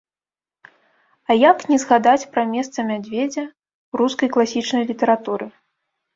[1.29, 5.45] А як не згадаць пра месца мядзведзя ў рускай класічнай літаратуры.